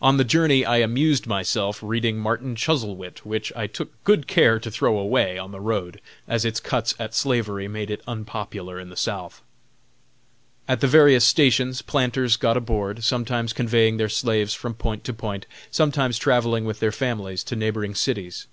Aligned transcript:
On 0.00 0.18
the 0.18 0.22
journey 0.22 0.64
I 0.64 0.76
amused 0.76 1.26
myself 1.26 1.80
reading 1.82 2.16
Martin 2.16 2.54
Chuzzlewit, 2.54 3.26
which 3.26 3.52
I 3.56 3.66
took 3.66 3.90
good 4.04 4.28
care 4.28 4.60
to 4.60 4.70
throw 4.70 4.96
away 4.96 5.36
on 5.36 5.50
the 5.50 5.58
road, 5.58 6.00
as 6.28 6.44
its 6.44 6.60
cuts 6.60 6.94
at 7.00 7.12
slavery 7.12 7.66
made 7.66 7.90
it 7.90 8.00
unpopular 8.06 8.78
in 8.78 8.88
the 8.88 8.96
South. 8.96 9.42
At 10.68 10.80
the 10.80 10.86
various 10.86 11.24
stations 11.24 11.82
planters 11.82 12.36
got 12.36 12.56
aboard, 12.56 13.02
sometimes 13.02 13.52
conveying 13.52 13.96
their 13.96 14.08
slaves 14.08 14.54
from 14.54 14.74
point 14.74 15.02
to 15.02 15.12
point, 15.12 15.44
sometimes 15.72 16.18
travelling 16.18 16.64
with 16.64 16.78
their 16.78 16.92
families 16.92 17.42
to 17.42 17.56
neighboring 17.56 17.96
cities. 17.96 18.46